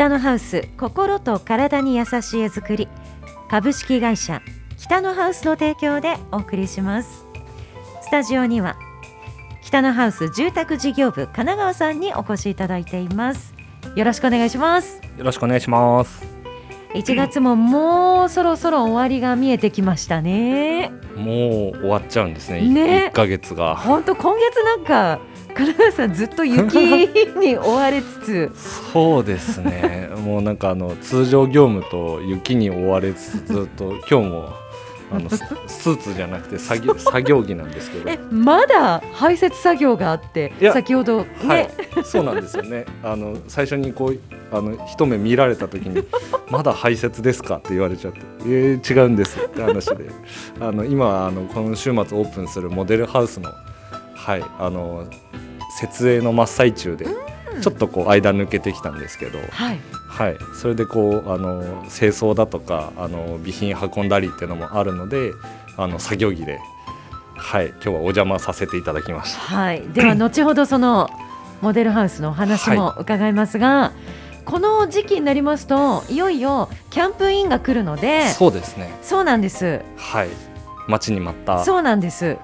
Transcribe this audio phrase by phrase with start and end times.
[0.00, 2.88] 北のハウス心と体に優しい絵作り。
[3.50, 4.40] 株式会社
[4.78, 7.26] 北のハウスの提供でお送りします。
[8.00, 8.78] スタジオには
[9.62, 13.52] 北のハウス住宅事業部神奈川さんにお越しいただいています。
[13.94, 15.02] よろしくお願いします。
[15.18, 16.26] よろしくお願いします。
[16.94, 20.90] 1月ももうそろそろ終わりが見えてきましたね。
[21.14, 22.62] もう終わっちゃうんですね。
[22.62, 23.08] ね。
[23.08, 23.76] 1ヶ月が。
[23.76, 26.74] 本当今月なんか神奈川さんずっと雪
[27.38, 28.50] に追われつつ。
[28.92, 30.08] そうですね。
[30.24, 34.52] もうなんかあの通常業務と雪に追われつつずっと今日も
[35.12, 38.10] あのススーツじゃなくて作業作業着なんですけど。
[38.10, 41.70] えまだ排泄作業があって先ほどね、はい、
[42.04, 42.86] そうなんですよね。
[43.02, 44.18] あの最初にこう
[44.52, 46.04] あの一目見られた時に
[46.48, 50.10] まだ排泄ですかって言われちゃって、えー、違うんですって話で、
[50.60, 53.50] あの今あの今週末オープンするモデルハウスの
[54.24, 55.06] はいあの
[55.78, 57.06] 設営の真っ最中で。
[57.60, 65.32] ちょっとこう間抜けてきたんですけど、はいはい、それでこうあの清掃だとかあの備品運んだりっていうのもあるので
[65.76, 66.58] あの作業着で、
[67.36, 69.40] はい、今日はお邪魔させていただきました。
[69.40, 71.10] はい、では 後ほどその
[71.60, 73.92] モデルハウスのお話も伺いますが、
[74.46, 78.90] この時期になりますといよいよキャンプインが来るのでそうですね。
[79.02, 80.28] そうなんですはい、
[80.88, 81.64] 待ちに待った。
[81.64, 82.36] そうなんです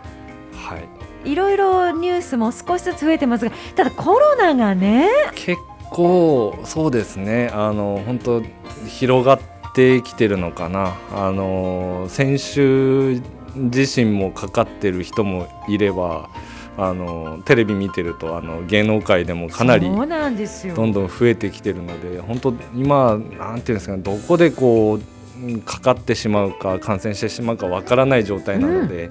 [0.53, 0.96] はい。
[1.27, 5.11] いろいろニュースも少しずつ増えてますがただコロナがね。
[5.35, 5.61] 結
[5.91, 7.51] 構そうですね。
[7.53, 8.43] あの本当
[8.87, 9.41] 広がっ
[9.75, 10.97] てきてるのかな。
[11.15, 13.21] あの先週
[13.55, 16.29] 自身もかかってる人もいれば
[16.77, 20.75] あのテレビ見てるとあの芸能界でもかなりそうなんですよ。
[20.75, 29.11] どんどん増えてきてるので本当今なんていうんですかねどこでこうかかってしまうか感染してしまうかわからない状態なので、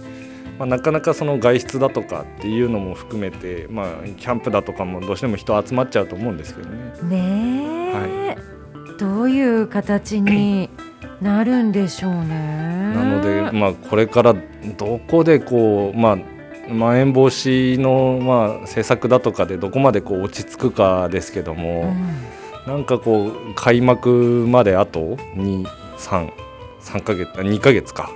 [0.58, 6.93] まあ、なかなかその外出だとかっていうのも含めて、まあ、キャンプだとかもどうしても人集まっちゃうと思うんですけどね。
[7.10, 8.38] ねえ、
[8.98, 10.70] どういう形に
[11.21, 12.93] なるんでしょうね。
[12.95, 14.36] なので、まあ、これから
[14.77, 16.17] どこでこう、まあ、
[16.72, 21.93] まん延防止の、まあ、政策だとかでどこまでこう落ち着くかですけども、
[22.66, 26.32] なんかこう開幕まであと23
[26.82, 28.10] 3ヶ月あ2ヶ月か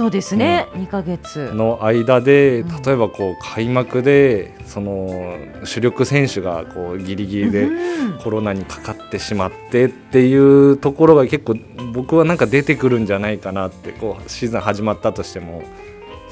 [0.00, 1.52] そうですね、二ヶ月。
[1.52, 11.54] の間でうん例えばこう開幕でその主力選手がこうギリギリでうんコロナにかかってしまってっていうところが結構
[11.92, 15.62] 僕はなんか出てくるんじゃないかなってこうシーズン始まったとしても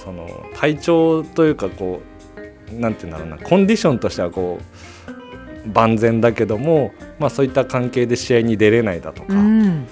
[0.02, 2.00] その体調というかこ
[2.72, 4.60] うなんていうんだろうなコンディションとしてはこ
[5.66, 9.34] う万全だけども、まあ、そういった関係で試合に出れないだとか。
[9.34, 9.86] うん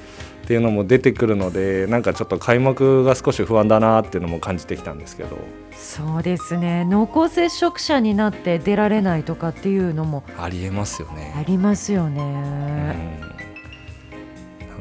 [0.46, 5.36] っていうのも出てくるのでなんかちょっと開幕が少し不安だなっていうのも感じてきたんですけど
[5.72, 11.44] そうですね濃厚接触者になって出られないとかっていうのもありえますよあね。
[11.48, 13.18] りますようんね。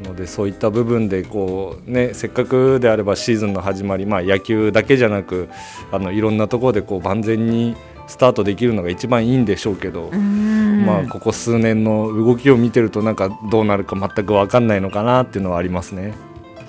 [0.00, 5.48] なのでそういった部分でこう、ね、せっかくであればシーズンの始まり、まあ、野球だけじゃなく
[5.90, 7.74] あのいろんなところでこう万全に
[8.06, 16.14] スタートできるのが一番いいんでしょうけど、うんまあ、ここ数年の動きを見てるとなんかどうなるか全く分かんないのかなっていうのはありますね。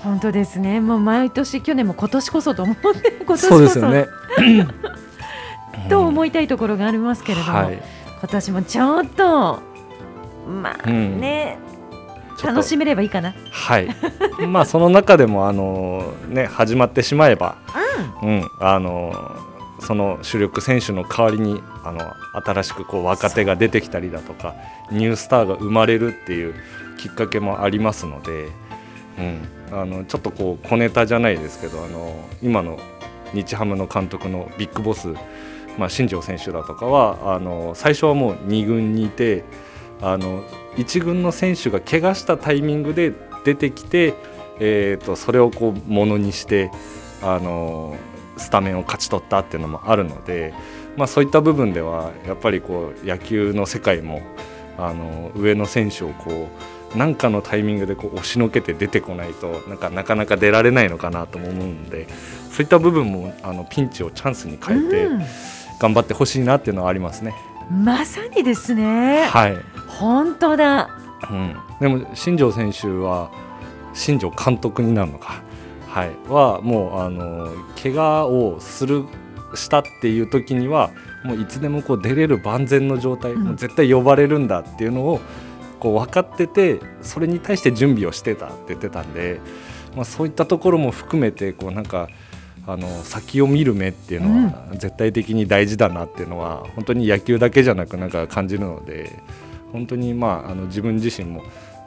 [0.03, 0.80] 本当ですね。
[0.80, 2.81] もう毎年去年も今年こそと思って
[3.24, 4.08] 今年こそそうですよね。
[5.90, 7.81] と思いたいところがありますけれども、はい
[8.19, 9.59] 今年もちょっと
[10.48, 11.59] まあうんね、
[12.38, 13.36] ちょっと楽しめればいいかな。
[13.52, 13.88] はい、
[14.48, 17.58] まあその中でもあの、ね、始まってしまえば、
[18.24, 19.36] うんあの
[19.79, 24.55] その主力選手の代わりにあの新しくこう若手が出てきたりだとか
[24.91, 26.55] ニュースターが生まれるっていう
[26.97, 28.49] きっかけもありますので、
[29.19, 32.79] うん、あのちょっとこう小ネタじゃないですけどあの今の
[33.33, 35.09] 日ハムの監督のビッグボス、
[35.77, 39.44] まあ、新庄選手だとかはあの最初はもう2軍にいて
[40.01, 40.44] あの
[40.75, 43.13] 1軍の選手が怪我したタイミングで
[43.44, 44.13] 出てきて、
[44.59, 46.71] えー、とそれをこうものにして
[47.21, 47.95] あの
[48.38, 50.54] スタメンを勝ち取ったっていうのもあるので、
[50.95, 54.22] まあ、そういった部分ではやっぱりこう野球の世界も
[54.78, 56.50] あの上の選手をこ
[56.94, 62.07] う何かのタイミングでこう押しのけて出てこないとなんかなかなか出られないのかなとも思うので
[62.51, 65.10] そういった部分もあのピンチをチャンスに変えて
[65.80, 67.36] 頑張ってほしいなっていうのはありますね。
[67.51, 69.25] うんまさにですね。
[69.25, 69.57] はい
[69.88, 70.90] 本当だ。
[71.30, 73.31] うん、でも新庄選手は
[73.94, 75.42] 新庄監督になるのか、
[75.88, 77.51] はい、はもうあの
[77.81, 79.06] 怪我をする
[79.56, 80.92] したっていう時には
[81.24, 83.44] もういつでもこう出れる万全の状態、うん。
[83.44, 85.19] もう絶対呼ばれるんだっていうのを
[85.80, 89.39] こう分かっててそれに対して準備をしてたって言ってたんで、
[89.95, 92.10] まあ、そういったところも含めてこうなんか
[92.66, 99.12] あの先を見る目っていうのは絶対的に大事だなっていうのは本当に野球だけじゃなくなんか感じるので
[99.72, 101.44] 本当にまああの自分自身も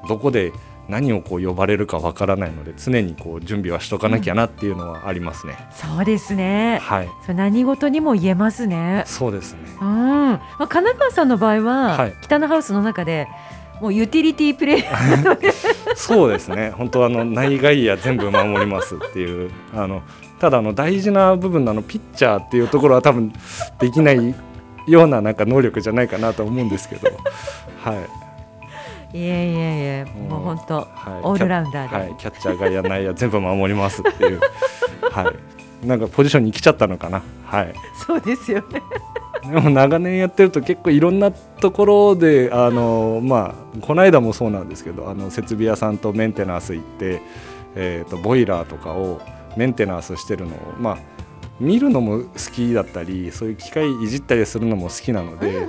[0.09, 0.53] どこで
[0.91, 5.57] 何をこう呼ばれるかわからないので常にこう準備はしとかなきゃなっていうのはありますね。
[5.73, 6.79] そうですね。
[6.83, 7.09] はい。
[7.23, 9.05] それ何事にも言えますね。
[9.07, 9.61] そうですね。
[9.81, 9.87] うん。
[9.87, 13.29] まあ神奈川さんの場合は、はい北のハウスの中で
[13.81, 15.53] もうユーティリティプレイヤー
[15.97, 16.73] そうですね。
[16.77, 20.03] 本当あの内外野全部守りますっていうあの
[20.39, 23.33] ただあの大事な部分のあのピッチャーっていうところは多分
[23.79, 24.35] できない
[24.87, 27.09] ようななんか能力じゃないかなと思うんですけど、
[27.83, 28.30] はい。
[29.13, 30.87] いえいえいえ、もう本当、はい、
[31.23, 31.97] オールラウンダーで。
[31.97, 34.41] はい、キャッチャー外野内野全部守りますっていう、
[35.11, 35.33] は
[35.83, 37.75] い、なんかポジションに来ちゃったのかな、はい、
[38.07, 38.83] そうですよね。
[39.43, 47.23] でも長年やってると結構いろんなところであのまあこの間もそうなんですけどあの設備屋さんとメンテナンス行って、
[47.75, 49.21] えー、とボイラーとかを
[49.57, 50.99] メンテナンスしてるのをまあ
[51.61, 55.67] 見るのも好きだったりそういう機械いじったりするのも好きなので、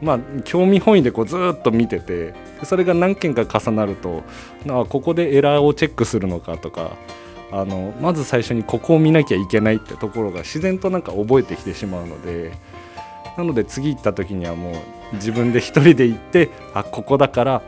[0.00, 2.34] まあ、興味本位でこうずーっと見ててで
[2.64, 4.22] それが何件か重なると
[4.68, 6.96] あここでエラーをチェックするのかとか
[7.50, 12.52] あのまず最初にここを見なきゃいけないってところが自然となんか覚えてきてしまうので
[13.36, 14.74] なので次行った時にはもう
[15.14, 17.62] 自分で一人で行ってあここだから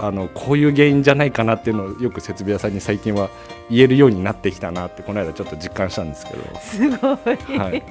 [0.00, 3.28] あのこういう原因じゃないかなっていうのをよく設備屋さんに最近は
[3.70, 6.60] 言えるようになってきたなってこの間ちょっっと実感したんですけど。
[6.60, 7.82] すごい、はい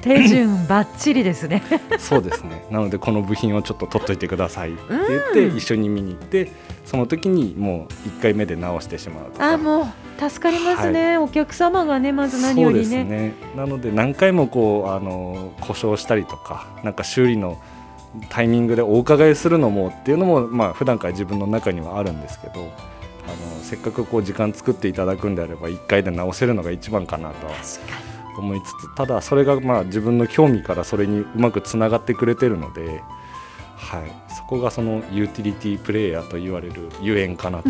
[0.00, 1.62] 手順ばっちりですね。
[1.98, 2.64] そうですね。
[2.70, 6.50] なのでこの部品をちょっと取っといてくださいって言ってうん一緒に見に行って
[6.86, 9.52] その時にもう1回目で直してしまうとか。
[9.52, 13.04] あもう助かりますね、お客様がねまず何よりそうですね。
[13.04, 13.34] ね。
[13.56, 17.60] なので何回もこうあの故障したりとかなんか修理の
[18.28, 22.70] タイミングでお伺いするのもっていうのもまあ普段から自分の中にはあるんですけど。
[23.26, 27.46] あのせっかくこう時間作っていただくんであれば1回で直せるのが一番かなと
[28.38, 33.02] 思いつつただそれがまあ自分の興味からそれにうまくつながってくれてるので、
[33.76, 37.68] はい、そこがそのユーティリティプレイヤーと言われるゆえんかなと、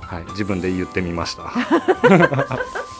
[0.00, 1.44] はい、自分で言ってみました。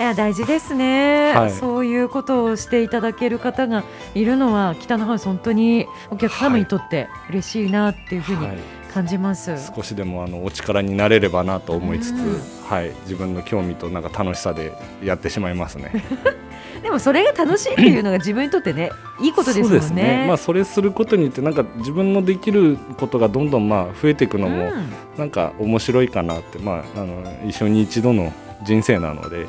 [0.00, 1.50] いや大事ですね、はい。
[1.50, 8.56] そういうことをしていただける方がいるのは北のハウス本当にお客様にとって嬉しいなっていうふうにはい、
[8.94, 9.54] 感じます。
[9.76, 12.40] 少しでもあのお力になれればなと思いつつ、うん。
[12.66, 14.72] はい、自分の興味となんか楽しさで
[15.04, 15.92] やってしまいますね。
[16.82, 18.88] でもそれが楽しいっていうのが自分にとってね
[19.20, 19.80] いいことですもんね。
[19.80, 24.72] そうですまあそれすることによってなんか自分のできることがどんどんまあ増えていくのも、うん。
[25.18, 28.32] なんか面白いかなって、まあ、あの一生に一度の
[28.64, 29.46] 人生なので、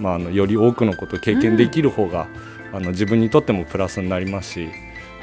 [0.00, 2.26] まあ、あのより多くのことを経験できる方が、
[2.72, 4.68] あの自分にとってもプラスになりますし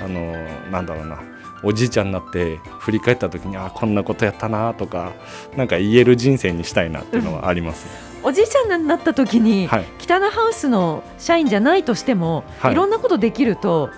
[0.01, 0.33] あの
[0.71, 1.19] なんだろうな
[1.63, 5.13] おじいちゃんになって振り返った時にあこんなことやったなとか
[5.55, 7.87] なんか言える人生にしたいなっていうのはあります。
[8.23, 13.89] おじいちゃんになった時に、はい北のハウスの社員じゃないとしても、はいい、ろんなことできると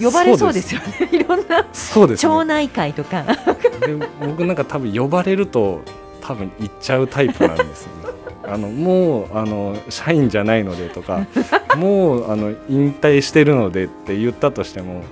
[0.00, 1.08] 呼ばれそうですよね。
[1.12, 3.24] いろんなそうですね町内会とか。
[3.80, 5.82] で僕なんか多分呼ばれると
[6.20, 8.05] 多分行っちゃうタイプなんですよね。
[8.48, 11.26] あのもうあの社員じゃないのでとか
[11.76, 15.02] もうあの引退してるのでって言ったとしても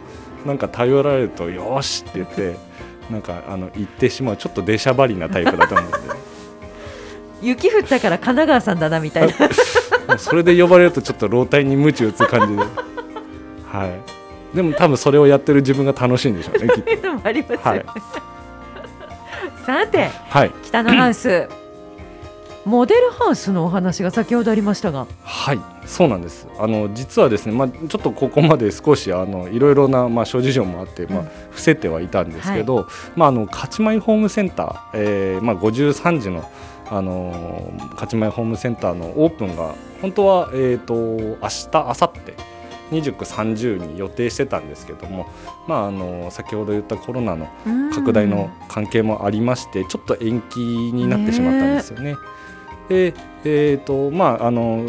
[0.46, 2.56] なんか頼られるとよしって言って
[3.10, 6.34] なんかあの行ってしまうちょっと出しゃばりなタイプだと思うので。
[7.42, 9.34] 雪降ったから神奈川さんだなみたいな。
[10.18, 12.62] それで呼ばれるとちょっと老体に鞭打つ感じで。
[13.70, 14.56] はい。
[14.56, 17.08] でも多分それをやってる自分が楽しいんでしょうねきっと。
[17.18, 17.84] はい、
[19.66, 20.52] さてはい。
[20.62, 21.48] 北のハウス
[22.64, 25.06] モデルハウスのお話が先ほどありましたが。
[25.22, 26.48] はい、そうなんです。
[26.58, 31.26] あの実はですね、まあちょっとここまで少しあのいろいろなまあ諸事情もあって、まあうん。
[31.50, 36.50] 伏せてはいたんですけど、まああの勝ち米ホームセンター、えー、まあ53時の
[36.90, 42.54] あのー勝ち米ホームセンターのオープンが本当はえっ、と明日明後日
[42.90, 45.26] 29、30に予定してたんですけども、
[45.66, 47.48] まああの先ほど言ったコロナの
[47.94, 52.14] 拡大の関係もありまして、ちょっと延期になってしまったんですよね。
[52.88, 53.14] で
[53.46, 54.86] えーとまあ、あの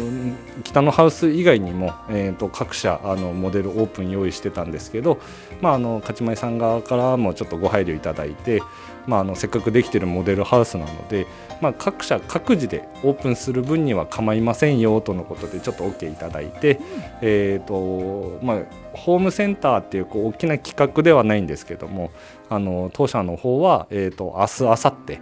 [0.64, 5.18] 北のハウス以外にも、えー、と各社あのモデルオープン用意してたんですけど、
[5.60, 8.62] まあ、あの勝ち米さん側からもちょっとご配慮いただいて、
[9.06, 11.26] まあ、あのせっかくできてるモデルハウスなので、
[11.60, 16.80] まあ、各社各自でオープンする分には構いませんよとのことでちょっと OK いただいて、
[17.20, 18.62] えーとまあ、
[18.94, 22.10] ホームセンターっていうこう大きな企画ではないんですけども
[22.48, 25.20] あの当社の方は、えー、と明日明後日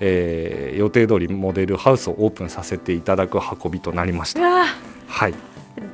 [0.00, 4.40] えー予定通りモデルハウスをオープンさせていただく運びとなりました。
[5.06, 5.34] はい、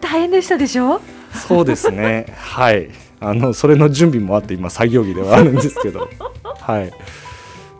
[0.00, 1.00] 大変でしたでしょ？
[1.32, 2.26] そうですね。
[2.36, 2.88] はい、
[3.20, 6.08] あのそれの準備もあって今作業着ではあるんですけど、
[6.60, 6.92] はい。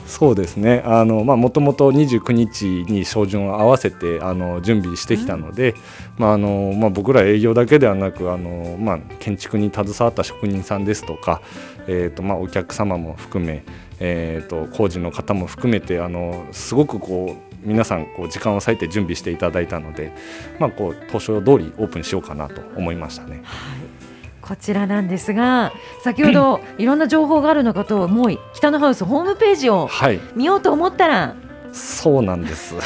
[0.07, 0.83] そうですね。
[0.87, 5.75] あのまあもともと29日に照準を合わせてあの準備してきたので、
[6.17, 11.41] まああのまあ僕ら営業だけではなくあのまあ建築に携わった職人さんですとか、
[11.89, 13.65] えっ、とまあお客様も含め、
[14.01, 20.13] えーと、工事の方も含めてあのすごくこう皆さんこう時間を割いて準備していただいたので、
[20.59, 23.41] まあ、こう当初通りオープンしようかなと思いましたね。
[23.45, 23.97] はい。
[24.43, 25.73] こちらなんですが
[26.05, 29.91] 先ほどいろんな情報があるのかと思い北のハウスホームページを
[30.37, 31.35] 見ようと思ったら、は
[31.73, 32.77] い、そうなんです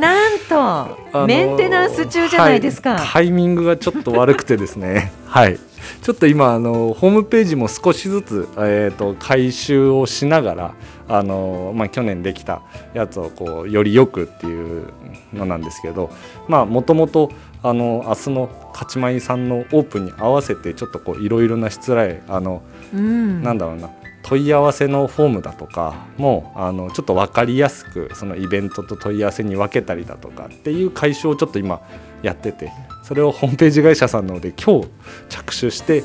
[0.00, 5.12] なんとメンテナンス中じゃないですか、はい、タイミングがちょっと悪くてですね。
[5.26, 5.58] はい。
[6.02, 10.74] ちょっと今あのホームページも少しずつ、えーと、改修をしながら
[11.08, 12.62] あの、まあ、去年できた
[12.94, 14.86] やつをこうよりよくっていう
[15.34, 16.10] のなんですけど
[16.48, 17.30] もともと
[17.62, 22.62] 明日の勝ち前さんのオープンに合わせてちょっといろいろなしつらいあの、
[22.94, 23.90] うん、なんだろうな
[24.24, 31.80] 問い合わせのフォームだとかもあのちょっと分かりやすくそのイベントと問い合わせに分けたりだとかっていう解消をちょっと今
[32.22, 34.88] やっててそれをホームページ会社さんので今日
[35.28, 36.02] 着手して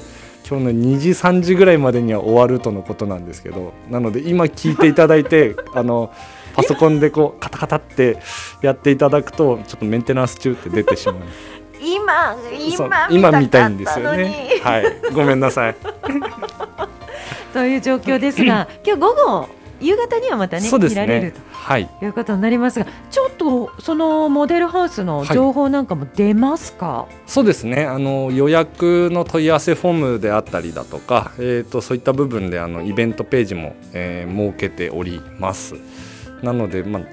[0.47, 6.11] 今日の2時3時ぐらいまでには終わるとのことなんですけどなので今聞いていただいて あの
[6.55, 8.17] パソコンでこうカタカタって
[8.61, 11.15] やっていただくとちょっとメンテナンス中って出てしまう。
[11.79, 12.35] 今
[12.67, 14.59] 今今見たいんですよね。
[14.61, 14.83] はい。
[15.13, 15.75] ごめんなさい
[17.53, 19.50] という状況ですが今日午後
[19.82, 27.86] 夕方にはまたね、ね、見られると、はい、いうことになりますがちょっとそのモデルハウスの情報なんかも出ますか、はい、そうですね。
[27.86, 35.75] あの予約の問い合わせフォームであったりだとか、えーと、そういった部分であのイベントページも、えー、設けております。
[36.44, 37.03] なので、まあ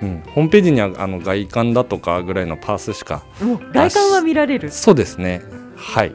[0.00, 3.24] うん、ホームページにはあの外観だとかぐらいのパースしか
[3.72, 4.70] 外観は見られる？
[4.70, 5.42] そうですね。
[5.74, 6.12] はい。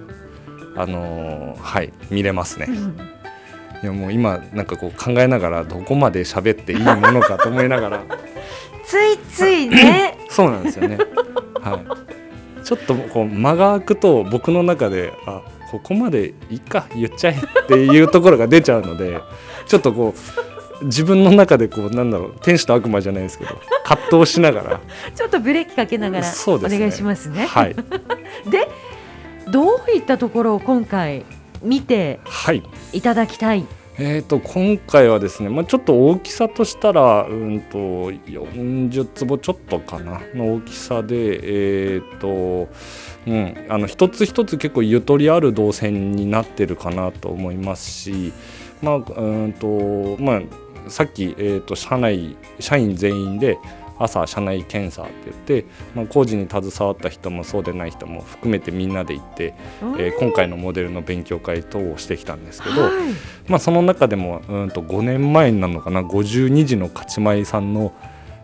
[0.78, 1.92] あのー、はい。
[2.10, 2.98] 見れますね、うん
[3.82, 8.04] いやもう今なんかこう考えながらどこまで喋っていいものかと思いながら。
[8.86, 10.18] ついついね。
[10.30, 10.98] そうなんですよね。
[11.62, 12.64] はい。
[12.64, 19.22] ちょっとこう間が空くと僕の中であここまでいいか言っちゃえっていうところが出ちゃうので
[19.68, 20.14] ちょっとこ
[20.82, 24.82] う自分の中でこうなんだろう天使と悪魔じゃないですけど葛藤しながら。
[25.16, 27.46] ちょっとブレーキかけながらお願いしますね。
[27.46, 27.76] はい、
[28.50, 28.68] で
[29.52, 31.26] どういったところを今回
[31.62, 32.20] 見て
[32.54, 32.64] い。
[33.02, 37.78] ただきたい、はいえーと、今回はですね、まあ、ちょっと大きさとしたら、うんと、
[38.12, 40.22] 40坪ちょっとかな。
[40.34, 42.70] の大きさで、えーと
[43.28, 48.32] うん、あの一つ一つ結構ゆとりある動線になってるかなと思いますし、
[48.82, 50.42] まあうんとまあ、
[50.90, 53.58] さっき、えーと社内社員全員で
[54.00, 59.54] 朝社内検査って言って、まあ、工事に携わった人もそうでない人も含めてみんなで行って、
[59.98, 62.92] えー、今回のモデルの勉強会等をしてきたんですけど、はい、
[63.48, 67.94] まあ、その中でもうんと5年前になるのかな52時の勝ち前さんの、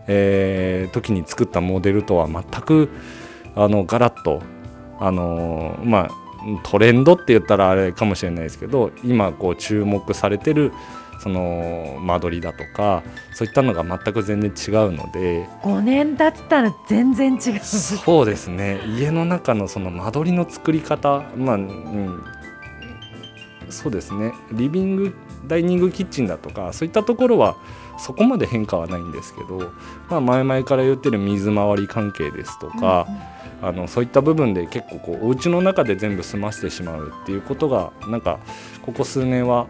[0.06, 2.90] えー、時に作ったモデルとは全く
[3.54, 4.42] あのガラッと
[5.00, 6.10] あのー、まあ
[6.62, 10.72] トレンドって言ったらあれかもしれないですけど今こう注目されてる
[11.18, 15.46] その間取りだとかそういったのが全く全然違うので。
[15.62, 17.60] 5年経ったら全然違う。
[17.60, 18.80] そうですね。
[18.86, 22.22] 家の中のその間取りの作り方まあ、うん、
[23.68, 24.32] そうですね。
[24.52, 25.14] リビング
[25.46, 27.56] ダイニングキッチンだとかそういったところは
[27.98, 29.72] そこまで変化はないんですけど、
[30.10, 33.06] まあ、前々から言ってる水回り関係ですとか、
[33.62, 38.38] うん、あのそういった部分で結構こうお家の中で全部済ませてしまうっていうことがなんか
[38.82, 39.66] ここ数年は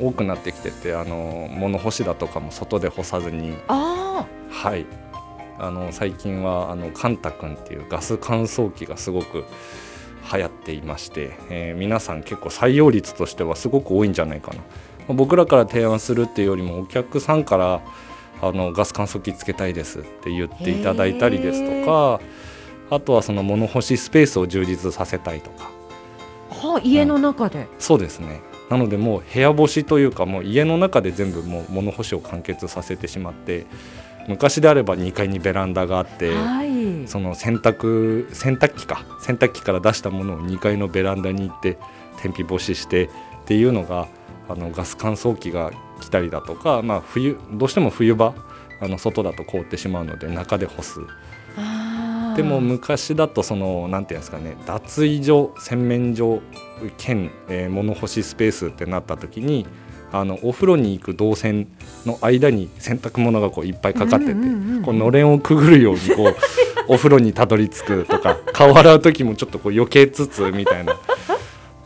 [0.00, 3.56] 多くなってきててあの物干しだとかも外で干さずに。
[3.66, 4.86] はい。
[5.60, 9.44] あの最近はあのカンタ君っていうガス乾燥機がすごく
[10.32, 15.14] 流行っていまして、えー、皆さん結構採用率としてはすごく多いんじゃないかな。
[15.14, 17.80] 僕らから提案するっていうよりもお客さんから
[18.40, 22.20] あのガス乾燥機つけたいですって言っていただいたりですとか
[22.90, 25.70] あとはその物干しスペースを充実させたいとか。
[26.50, 33.66] はあ、家の中で、うん、そうですねなのでもう部屋干しというかもう家の中で全部もう物干しを完結させてしまって
[34.28, 39.04] 昔であれば2階にベランダがあって、はい、その洗濯洗濯機か。
[39.20, 41.78] 洗濯機から出したものを2階のベランダに行って
[42.20, 43.08] 天日干ししてっ
[43.46, 44.06] ていうのが
[44.48, 45.70] あのガス乾燥機が
[46.00, 48.34] 来たりだとか、まあ冬、どうしても冬場
[48.80, 51.00] あの外だと凍ってしまうので中で干す。
[52.36, 56.40] でも昔だとその何て言うんですかね脱衣所洗面所
[56.96, 59.66] 兼、えー、物干しスペースってなった時に
[60.10, 61.68] あのお風呂に行く動線
[62.06, 64.32] の間に洗濯物がこういっぱいかかってて、
[64.82, 66.36] こうのれんをくぐるようにこう
[66.88, 70.96] お風呂にたどり着くとか顔洗う時もちょっとこう避けつつみたいな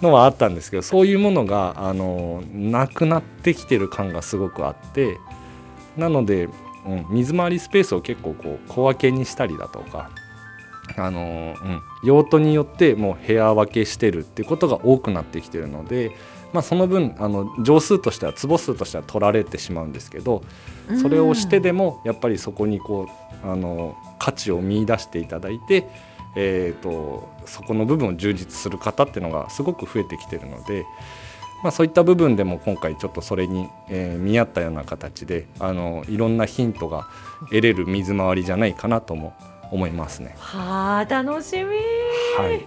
[0.01, 5.19] のはあったんですけどそういうものがあのなくなってきてる感がすごくあって
[5.97, 6.49] なので、
[6.87, 10.11] うん、水回りスペースを結構こう小分けにしたりだとか
[10.97, 16.13] あのうん、用途によってもう部屋分けしてるっていうことが多くなってきてるので
[16.53, 20.43] まあ、その分あの畳数としては坪数としては取られてしまうんですけど
[21.01, 23.09] それをしてでもやっぱりそこにこ
[23.45, 25.89] うあの価値を見出していただいて、
[26.37, 30.85] えーと、そこの部分を充実する方っていうのがすごく増えてきてるので。
[31.63, 37.07] まあ、そういった部分でも今回ちょっとそれに、えー、見合ったような形であのいろんなヒントが
[37.51, 39.33] 得れる水回りじゃないかなとも
[39.73, 40.37] 思いますね。
[40.39, 41.65] はあ楽しみ、
[42.39, 42.67] はい。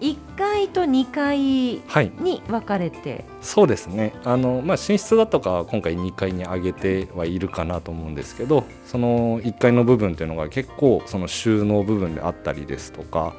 [0.00, 4.12] 1階と2階に分かれて、はい、そうですね。
[4.24, 13.34] あの、まあ、寝室だとか今回2階に上げてはいるかなと思うんですけどその1階の部分というのが結構その収納部分であったりですとか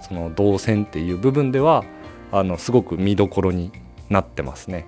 [0.00, 1.84] その動線っていう部分では
[2.32, 3.72] あのすごく見どころに
[4.08, 4.86] なってますね。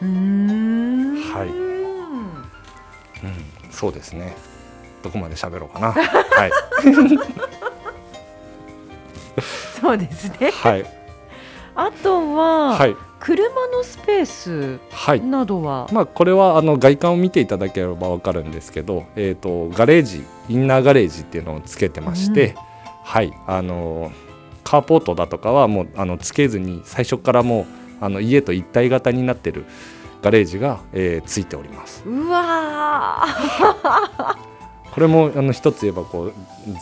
[0.00, 1.22] うん。
[1.32, 4.34] はい、うん、そうですね
[5.02, 5.92] どこまで喋ろうかな。
[5.92, 6.50] はい
[9.80, 10.50] そうですね。
[10.52, 10.86] はい。
[11.74, 14.80] あとは、はい、車のスペース
[15.24, 22.56] などは、はい、まあ、これはあの外観を見ていただければ分かるんですけど、えーと、ガレージインナーガレージっていうのをつけてまして、うん、
[23.04, 24.12] はいあの
[24.64, 27.66] カーポートだとかはもうあのつけずに最初からもう
[28.04, 29.64] あの家と一体型になってる
[30.20, 32.04] ガレージが、えー、ついております。
[32.06, 33.26] うわ
[34.92, 36.32] これもあの一つ言えばこう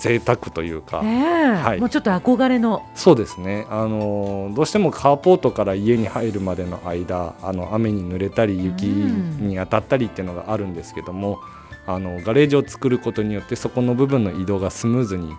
[0.01, 2.85] 贅沢というか、はい、もうちょっと憧れの。
[2.97, 3.67] そうですね。
[3.71, 11.39] あのどうしてもカーポートから家に入るまでの間あの雨に濡れたり雪に当たったりっていうのがあるんですけども、
[11.87, 15.33] あのガレージを作ることによってそこの部分の移動がスムーズに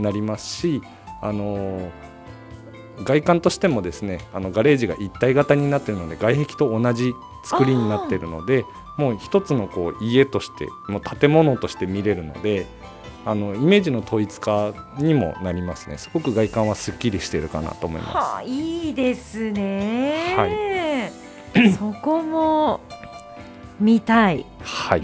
[0.00, 0.82] なりますし
[1.20, 1.90] あの
[3.04, 7.12] 外観としてもですねあのガレージが一体型になっているので外壁と同じ
[7.44, 8.64] 作りになっているので
[8.98, 12.66] もう一つのこう家としてもう建物として見れるので
[13.24, 18.16] あのイメージの統一化にもなりますねすごく外観はすっきりしているかなと思います。
[18.16, 20.46] はあ、いいですね、は
[21.62, 22.80] い、 そこも
[23.80, 24.44] 見たい。
[24.62, 25.02] はい、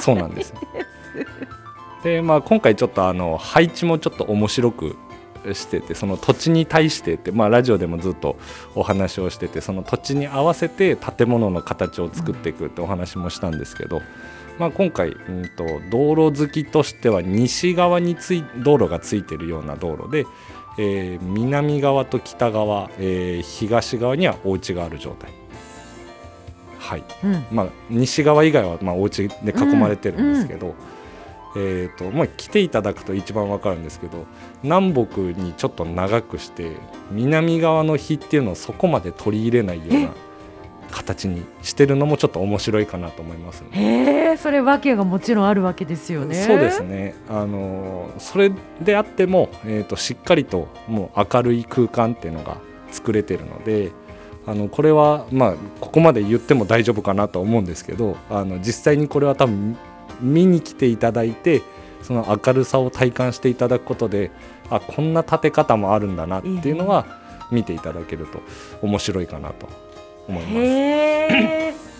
[0.00, 0.54] そうなんです。
[2.04, 4.96] でまあ今回ちょっとあの配置もちょっと面白く
[5.54, 8.36] しててその土地に対してって、まあ、ラジオでもずっと
[8.74, 14.02] お話をしててその土地に合わせて建物の形を作っていくってお話もしたんですけど、
[14.58, 20.26] まあ、今回、うんと、道路好きとしては西側につい道路がついてるような道路で、
[20.78, 25.30] えー、南側と北側、えー、東側にはお家がある状態。
[26.78, 27.04] はい。
[27.24, 27.44] うん。
[27.50, 30.72] まあ、西側以外はまあお家で囲まれてるんですけど、うん。
[30.72, 30.91] うん
[31.56, 34.26] えーとまあ、来ていただくと一番分かるんですけど
[34.62, 36.72] 南北にちょっと長くして
[37.10, 40.10] 南側の日っていうのをそこまで取り入れないような
[40.90, 46.34] 形にしてるのもちょっと面白いかなと思います、ね、へえそれ訳がもちろんあるわけですよね。
[46.34, 47.14] そうですね。
[47.28, 52.58] あのそれであっても、えーと、しっかりともう明るい空間っていうのが
[52.90, 53.90] 作れてるので
[54.46, 59.76] あのこれはまあここまで言っても大丈夫かなと思うんですけどあの実際にこれは多分
[60.22, 61.62] 見に来ていただいて
[62.02, 64.30] その明るさを体感していただくことで
[64.70, 67.06] あこんな立て方もあるんだなっていうのは
[67.50, 68.40] 見ていただけると
[68.80, 69.68] 面白いかなと
[70.28, 71.82] 思います。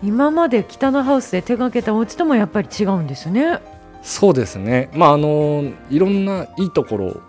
[0.00, 3.60] 今まで北のハウスで手がけたお家ともやっぱり違うんですね。
[4.02, 7.20] そうですね、まあ、あのいろんないいところ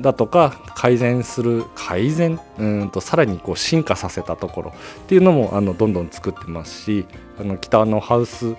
[0.00, 2.38] だとか、改善する改善？
[2.58, 7.06] うんとさらにこう進化させたところっていうのもあのどんどん作ってますし
[7.40, 8.54] あの北のハウス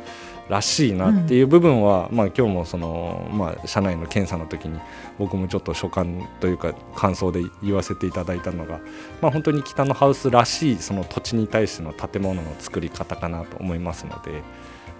[0.49, 4.79] らしいなっていう部分は、うん、まあ、今日もその、まあ、社内の検査の時に
[5.17, 8.79] 僕もちょっと所感というか感想で言わせていただいたのが、
[9.21, 14.41] まあ、本当に北のハウスらしいその土地に対しての建物の作り方かなと思いますので。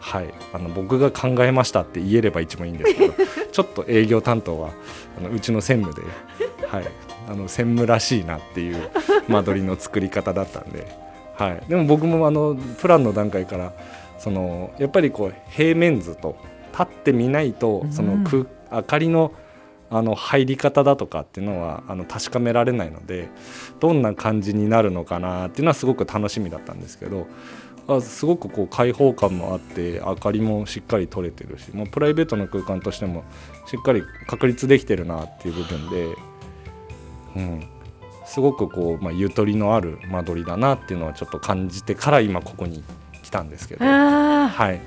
[0.02, 3.14] はい、あの僕が考えましたって言えれば一番いいんですけど
[3.52, 4.72] ちょっと営業担当は
[5.18, 6.02] あのうちの専務で、
[6.68, 6.86] はい、
[7.30, 8.90] あの専務らしいなっていう
[9.30, 10.88] 間取りの作り方だったんで、
[11.36, 13.74] はい、でも僕もあのプランの段階から
[14.18, 16.36] そのやっぱりこう平面図と
[16.72, 19.32] 立ってみないとその空、明かりの
[19.94, 23.28] あの入り方だとかっていうのはあの確かめられないので
[23.82, 27.28] どんな感じになるのかなっていうのはすごく楽しみだったんですけど
[27.88, 33.24] あすごくこう開放感もあって明かりもしっかり取れてるし、まあ、プライベートの空間としても
[33.65, 36.15] しっかり確立できてるなっていう部分で、
[37.36, 37.67] うん、
[38.26, 42.84] すごくこう、まあ、ゆとりのある間取りだなっていうのはちょっと感じてから今ここに
[43.24, 43.86] 来たんですけど。
[43.86, 44.82] はい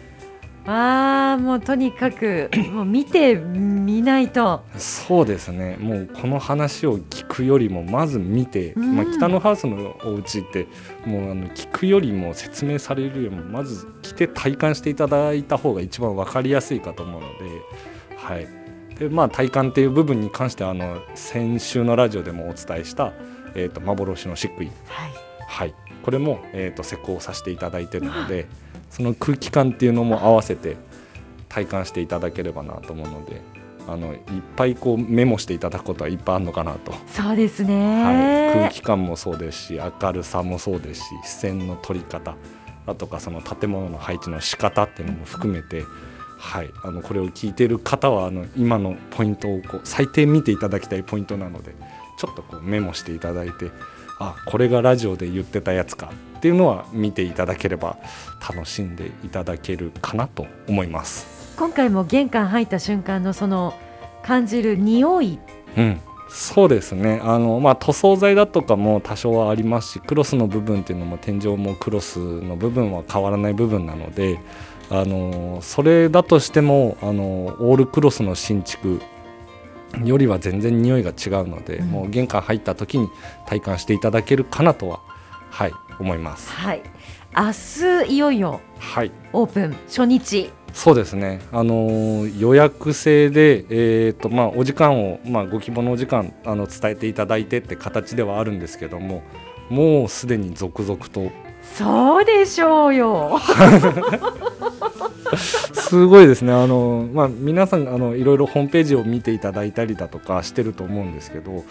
[0.66, 4.62] ああもうとにかく もう見てみないと。
[4.76, 5.76] そうですね。
[5.78, 10.66] もうこの話を聞くよりもまず見て、うん、まあ、北のハウスのお家って
[11.04, 17.34] もうあの聞くよりも説明されるよりもまず来て体感していただいた方が一番分かりやすいかと思うので。
[18.16, 18.46] はい。
[18.98, 23.12] でまあ、体感っていう部分に関してはあの先週のラジオでもお伝えした、
[23.56, 24.70] えーと、幻の漆喰、はい。
[25.46, 28.46] はい、これも、えー、と施工させていただいているので
[28.94, 30.76] その空気感っていうのも合わせて
[31.48, 33.40] 体感していただければなと思うので
[33.88, 34.20] あのいっ
[34.54, 42.36] ぱいこうメモしていただくことはいっぱいあるのかなと、そうですね、はい、空気感もそうですし明るさもそうですし視線の取り方
[42.86, 45.84] だとかその建物の配置の仕方っていうのも含めて。
[46.36, 51.74] はい、あのこれを聞いている方はあの今のポイントをこう最低見ていただきたいポイントなので
[52.18, 53.70] ちょっとこうメモしていただいて
[54.18, 57.96] あこれがラジオで言ってたやつかっていうのは見ていただければ
[58.40, 61.34] 楽しんでいただけるかなと思います。
[61.56, 63.74] 今回も玄関入った瞬間のその
[64.24, 65.38] 感じる匂い
[65.76, 74.40] うんそうですねあの、まあ、塗装材だとかも多少はありますしクロスの部分っていうのも天井もクロスの部分は変わらない部分なので
[74.90, 77.22] あのそれだとしてもあの
[77.60, 79.00] オールクロスの新築
[80.04, 81.88] よりは全然匂いが違うので、うん。
[81.88, 83.08] もう玄関入った時に
[83.46, 85.00] 体感していただけるかなとは
[85.50, 86.50] はい思います。
[86.50, 86.82] はい。
[87.36, 89.10] 明日いよいよはい。
[89.32, 89.76] オープン。
[89.86, 90.50] 初日。
[90.72, 99.22] そうですね、あのー予約制で、えーとまあ、お時間を、まあ、ご希望のお時間あの伝えていただいてって形ではあるんですけども
[99.70, 101.30] もうすでに続々と
[101.72, 103.40] そうでしょうよ
[105.74, 111.64] すごいですね、あのまあ、皆さんあのいろいろホームページを見ていただいたりだとかしてると思うんですけど、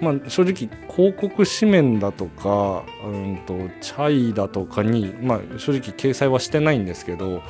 [0.00, 7.42] まあ、正直広告紙面だとかうんとチャイだとかに、まあ、正直掲載はしてないんですけど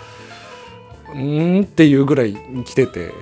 [1.15, 3.13] うんっていうぐらい来てて。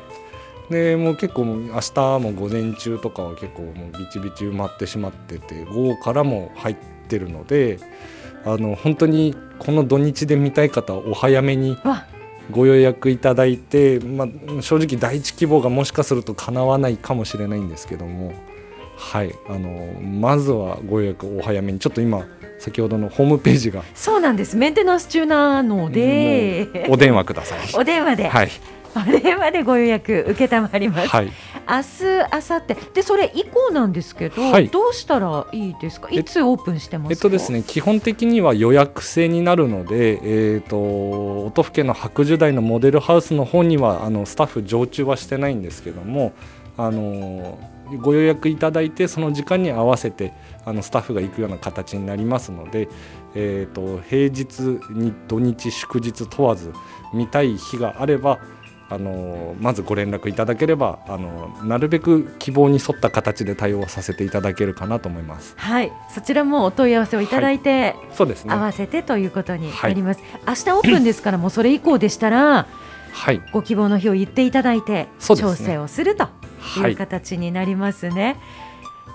[0.71, 7.79] でもう結構明日も午前中とかは結構もうビチビチ埋まってしまってて午後からも入ってるので
[8.45, 12.07] あの本当にこの土日で見たい方はお早めにわ。
[12.51, 18.35] ご予約いただいて、まあ、正直第一希望がもしかすると叶わないかもしれないんですけども
[18.97, 19.35] はい。
[19.49, 22.27] あのまずはご予約お早めにちょっと今
[22.59, 24.57] 先ほどのホームページがそうなんです。
[24.57, 26.87] メンテナンス中なので。
[26.89, 27.59] お電話ください。
[27.77, 28.51] お電話で、はい、
[28.97, 31.33] お電話でご予約受けたまります、はい、明
[31.83, 32.95] 日明後日。
[32.95, 34.69] でそれ以降なんですけど、はい。
[34.69, 36.09] どうしたらいいですか？
[36.13, 40.21] えいつオープンしてますかえっとですね基本的には予約制になるので、
[40.55, 46.33] えー、と音更の白樹台のモデルハウスの方にはあのスタッフ常駐はしてないんですけども
[46.77, 47.59] あの
[48.01, 50.33] ご予約いただいてその時間に合わせて
[50.65, 52.89] あのスタッフが行くような形になりますので、
[53.35, 56.73] えー、と平日に土日祝日問わず
[57.13, 58.41] 見たい日があれば
[58.91, 65.55] あのまずご連絡いただければあのなるべく希望に沿った形で対応させていただけるかなと思います。
[65.57, 65.93] はい。
[66.11, 68.53] そちらもお問い合わせをいただいて、そうですね。
[68.53, 72.67] 合わせてということになります、明日オープンですからもうそれ以降でしたら
[73.13, 73.41] はい。
[73.53, 75.09] ご希望の日を言っていただいて、ね。
[75.19, 76.93] 調整をするとはい。
[76.93, 78.31] いう形になりますね。
[78.31, 78.37] わ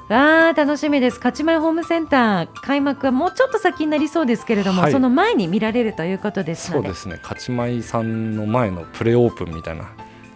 [0.09, 1.17] あ楽しみです。
[1.17, 4.91] 勝ち前ホームセンター開幕はもうちょっと先になりそうですけれども、はい。
[4.91, 6.87] その前に見られるということですので。
[6.87, 7.19] そうですね。
[7.21, 9.91] 勝ち舞さんの前のプレオープンみたいな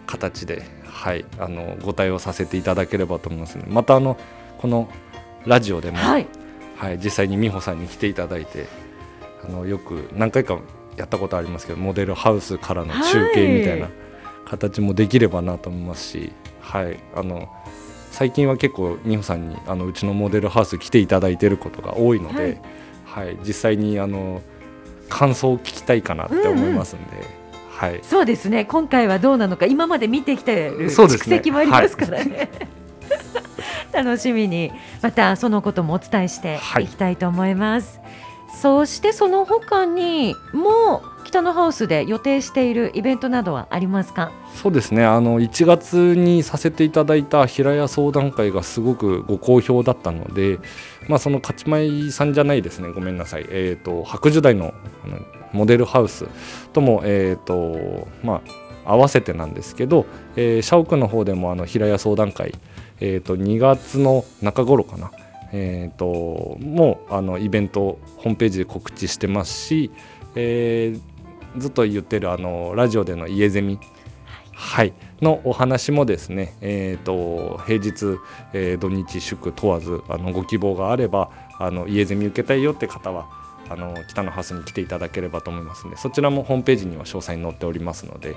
[0.06, 4.16] 形で、はい、あのご対応させていただければと思いますのでまたあの
[4.58, 4.88] この
[5.44, 6.26] ラジオでも、はい。
[6.76, 8.66] はい、実際に美穂さんに来ていただいて
[9.44, 10.58] あのよく何回か
[10.96, 13.88] やったことありますけどモデルハウスからの中継みたいな
[14.44, 17.48] 形もできればなと思いますし、はい、あの
[18.14, 22.60] 最近は結構美穂さんにあのうちのモデルハウス来ていただいていることが多いので、
[23.04, 23.36] はい。
[23.44, 24.40] 実際にあの
[25.08, 27.26] 感想を聞きたいかなって思いますんで、
[27.70, 28.66] はい、そうですね。
[28.66, 31.38] 今回はどうなのか今まで見てきてる蓄そうですね。
[31.38, 32.50] 積もありますからね、
[33.92, 34.70] 楽しみに。
[35.02, 38.00] またそのこともお伝えしていきたいと思います、
[38.62, 44.30] そしてその他にも北のハウスで予定しているイベントなどはありますか？
[44.54, 45.04] そうですね。
[45.04, 50.58] あの1月にさせていただいた平屋相談会がすごくご好評だったので、
[51.08, 52.90] まあ、その勝ち舞さんじゃないですね。
[52.92, 55.18] ごめんなさい、えー、と白樹台のあの
[55.52, 56.26] モデルハウス
[56.72, 58.42] とも、えーとま
[58.84, 60.04] あ、合わせてなんですけど、
[60.36, 62.54] えー社屋の方でもあの平屋相談会、
[63.00, 65.12] えー、と2月の中頃かな、
[65.52, 69.92] えー、ともうあのイベントホームページで告知してますし、
[70.34, 71.13] えー
[71.56, 73.78] ずっと言ってるあのラジオでの家ゼミ。
[74.56, 78.18] はい、のお話もですね、えー、と平日、
[78.52, 83.26] えー土日祝問わずあのご希望があればあの家ゼミ受けたいよって方は
[83.68, 88.36] あの北のハウスに来ていただければと思いますのでそちらもホームページには詳細に載っておりますので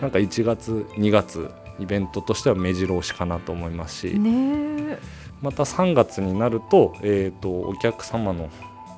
[0.00, 4.98] なんか1月2月イベントとしては目白押しかなと思いますし、ねえ。
[5.40, 8.50] また3月になると,、えー、とお客様の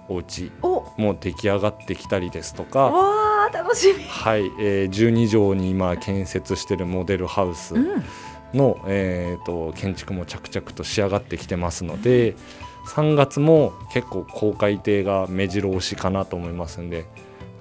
[0.09, 0.85] お家お。
[0.97, 3.30] も出来上がってきたりですとか。
[3.53, 4.05] 楽しみ。
[4.05, 8.05] はい、えー、12畳に今建設しているモデルハウス、うん。
[8.55, 12.35] の、えー、と建築も着々と仕上がってきてますので
[12.89, 17.07] 3月も結構公開亭が目白押しかなと思いますんで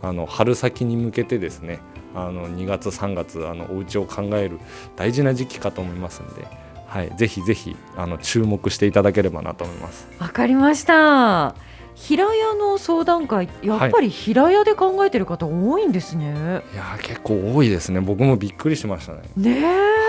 [0.01, 1.79] あの春先に向けてですね
[2.15, 4.59] あの2月3月あのお家を考える
[4.95, 6.47] 大事な時期かと思いますんで、
[6.87, 10.07] はい、ぜひぜひあの注目していただければなと思います。
[10.17, 11.68] わかりました
[12.07, 17.99] 平屋の相談会やっぱり平屋で考えてる方多いんですね、いやー結構多いですね。
[17.99, 19.21] 僕もびっくりしましたね。
[19.35, 19.59] ね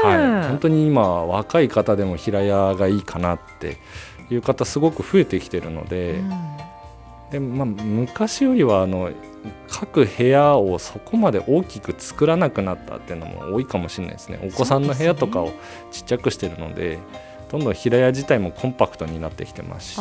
[0.04, 3.76] え、はい、本当に今若い方でも平屋がいいかなって
[4.30, 6.30] いう方すごく増えてきてるので,、うん。
[7.32, 9.10] でまあ、昔よりはあの
[9.68, 14.38] 各部屋をそこまで大きく作らなくなったっていうのも多いかもしれないですね。
[14.46, 15.52] お子さんの部屋とかを
[15.90, 16.98] ちっちゃくしてるので
[17.50, 20.00] どんどん平屋自体もコンパクトになってきてますし、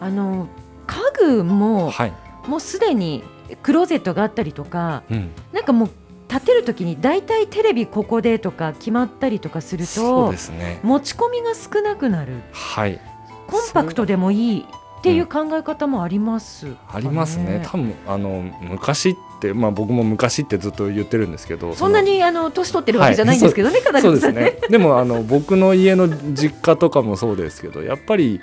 [0.00, 0.48] あの
[0.86, 2.12] 家具もはい。
[2.46, 3.22] もうすでに
[3.62, 5.90] クローゼットがあったりとかうん、なんかもう
[6.28, 10.80] 建てるときに大体テレビここでとか決まったりとかするそうとですね。
[10.82, 12.34] 持ち込みが少なくなる。
[12.52, 13.00] はい。
[13.46, 14.66] コンパクトでもいい
[14.98, 17.62] っていう考え方もありますかね、ありますね。
[17.64, 24.58] 多分あの昔って、まあ、僕も昔ってずっと言ってるんですけどそんなにあの年取ってるわけじゃないんですけどね、かなりそうですね。
[24.68, 28.40] でもあの僕の家の実家とかもそうですけど、やっぱり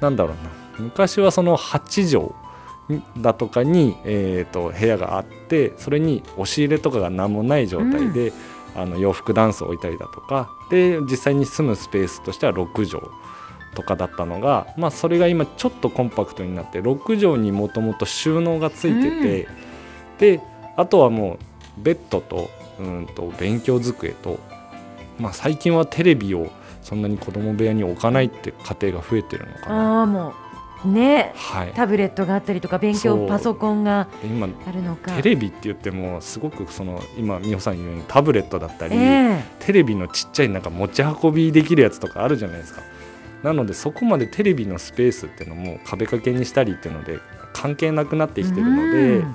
[0.00, 2.32] なんだろうな、昔はその8
[2.88, 8.32] 畳だとかにえっ、と部屋があって、それに押し入れとかが何もない状態で、
[8.74, 13.02] あの洋服ダンスを置いたりだとか、で実際に住むスペースとしては6畳。
[13.74, 19.48] とかだったのが、まあ、それが今ちょっとコンパクトになって6畳にもともと収納がついてて、
[20.18, 20.42] で
[20.76, 21.38] あとはも
[21.78, 24.40] うベッドとうんと勉強机と、
[25.18, 26.48] まあ、最近はテレビを
[26.82, 29.98] そんなに子供部屋に置かないって家庭が増えてるのかな。
[30.00, 30.47] ああもう
[30.84, 34.08] ねはい、タブレットがあったりとか勉強パソコンが
[34.66, 35.12] あるのか。
[35.12, 42.82] テレビって言ってもすごくその今美穂さん言うようにタブレットだったり、えテレビのちっちゃいなんか持ち運びできるやつとかあるじゃないですか。
[43.42, 47.18] なのでそこまでテレビのスペースっていうのも壁掛けにしたりっていうので
[47.52, 49.34] 関係なくなってえきてるのでうん。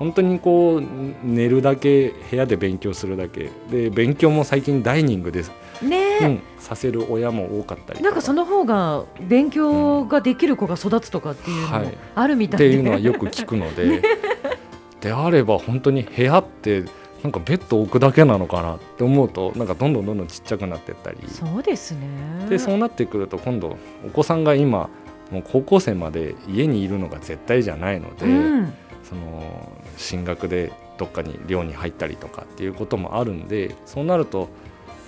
[0.00, 0.82] 本当にこう
[1.22, 3.50] 寝るだけ部屋で勉強するだけ。
[3.70, 5.44] で勉強も最近ダイニングで、
[5.82, 6.18] ね。
[6.20, 11.98] え、うん、させる親も多かったりとなんかその方が勉強ができる子が育つとかっていうのもはい。
[12.14, 14.02] あるみたいで、っていうのはよく聞くので、
[15.00, 16.84] であれば本当に部屋って
[17.22, 21.18] なんかベッド置くだけなのかなって思うとなんかどんどんどんどんちっちゃくなっていったり。
[21.28, 22.00] そうですね。
[22.48, 24.88] でそうなってくると今度お子さんが今
[25.30, 28.74] もう高校生まで家にいるのが絶対じゃないので、うん。
[29.10, 34.48] その進学でどっかに寮に入ったりとかっていうこともあるんでそうなると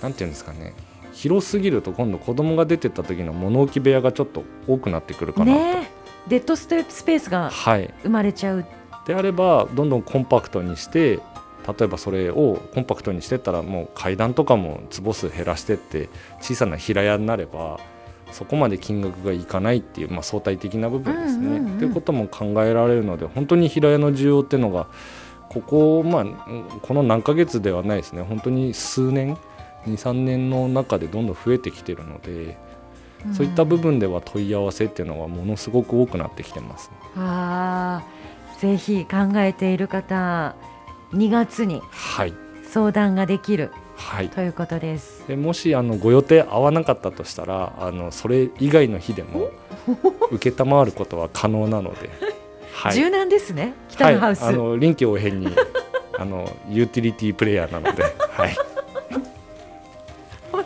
[0.03, 0.73] 何て言うんですかね。
[1.13, 5.51] 広すぎると今度子供が出てった時の物置部屋がちょっと多くなってくるかなと。
[5.51, 6.03] ねえ。
[6.27, 8.65] デッドステスペースがはい、生まれちゃう。
[9.05, 11.19] であればどんどんコンパクトにして
[11.67, 16.09] 例えばそれをコンパクトにしてったらもう階段とかも坪数減らしてって
[16.41, 17.79] 小さな平屋になれば
[18.31, 21.47] そこまで金額がいかないっていう、まあ、相対的な部分ですね。
[21.47, 24.87] うんうんいうことも考えられるので本当に平屋の需要っていうのが
[25.49, 26.35] ここ、まあ、うん
[26.81, 28.21] この何ヶ月ではないですね。
[28.21, 29.37] 本当に数年
[29.85, 32.57] 23年の中でどんどん増えてきてるので、
[33.31, 40.55] そういった部分では問い合わせっていうのはものすごく多くなってきてます、あーぜひ考えている方
[41.11, 42.33] 2月にはい。
[42.69, 44.29] 相談ができるはい。
[44.29, 45.27] ということです。
[45.27, 49.51] でもしあのご予定合わなかったとしたらあのそれ以外の日でも
[50.31, 52.09] 承 ることは可能なので、
[52.73, 55.55] はい、柔軟ですね北のハウス、はい、あの臨機応変に
[56.17, 58.72] あのユーティリティプレイヤーなので、はい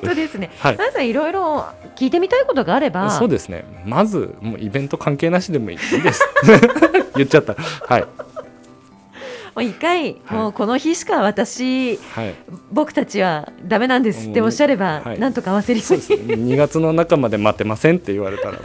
[0.01, 0.51] 本当ですね。
[0.59, 0.73] はい。
[0.73, 3.65] 皆さんいろいろ聞いてみたいことがあれば、そうですね。
[3.85, 6.23] まずもうイベント関係なしでもいいです。
[7.15, 7.55] 言っちゃった。
[7.55, 8.01] はい。
[8.01, 12.35] もう一回、はいもうこの日しか私はい。
[12.71, 15.19] 僕たちはダメなんですっておっしゃれば、はい。
[15.19, 16.03] なんとか合わせるよそうね。
[16.35, 18.59] 2月の中まで待てませんって言われたら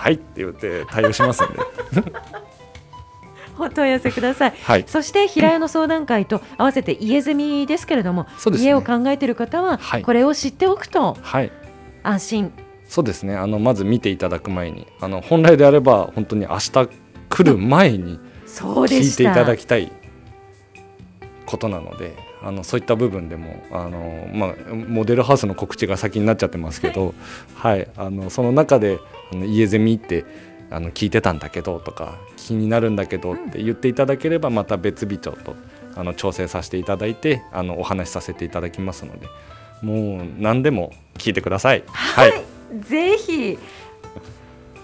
[0.00, 1.58] はいって言って対応しますんで
[3.60, 4.54] お問い合わせください。
[4.62, 11.52] はいそして平屋の相談会と合わせて家住みですけれども、ね家を考えている方ははいこれを知っておくとはい
[12.02, 12.52] 安心。
[12.88, 16.72] そうですねあのまず見ていただく前にあの本来であれば本当に明日
[17.28, 19.44] 来る前に聞いていたた。
[19.44, 19.92] だきたい
[21.46, 27.12] ことなのであのそういった部分でもあの、まあ、モデルハウスの告知が先になっちゃってますけど、
[27.54, 28.98] はい、あのその中で
[29.32, 30.24] あの家ゼミって
[30.70, 35.56] あの聞いてたんだけどとか気になるんだけどって言っていただければまた別日長と
[35.96, 39.26] あの調整させていただいてあのお話しさせていただきますので
[39.82, 41.82] もう何でも聞いてください。
[41.86, 42.32] はい、
[42.82, 43.58] ぜひ。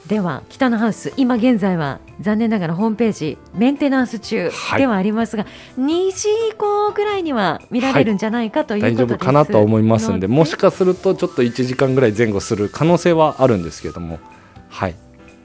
[0.07, 14.21] では北のハウス今現在は残念ながらホームページメンテナンス中ではありますが、はい、2時以降ぐらいには見られるんじゃないかということはい、大丈夫かなと思いますんでもしかするとちょっと1時間ぐらい前後する可能性はあるんですけども。
[14.69, 14.95] はい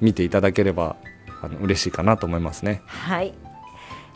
[0.01, 0.95] 見ていただければ
[1.41, 2.81] あの嬉しいかなと思いますね。
[2.85, 3.33] はい。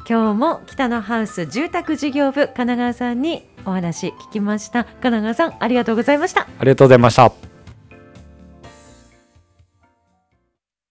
[0.08, 4.84] 今日も北のハウス住宅事業部神奈川さんにお話聞きました。
[4.84, 6.41] 神奈川さんありがとうございました。
[6.41, 7.55] ありがとうございました